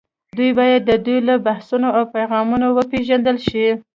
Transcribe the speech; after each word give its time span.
دوی 0.37 0.51
باید 0.59 0.81
د 0.85 0.91
دوی 1.05 1.17
له 1.27 1.35
بحثونو 1.47 1.87
او 1.97 2.03
پیغامونو 2.15 2.67
وپېژندل 2.71 3.37
شي 3.47 3.67